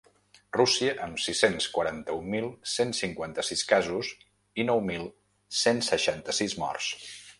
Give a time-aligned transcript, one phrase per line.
[0.55, 4.09] Rússia, amb sis-cents quaranta-un mil cent cinquanta-sis casos
[4.65, 5.07] i nou mil
[5.61, 6.89] cent seixanta-sis morts.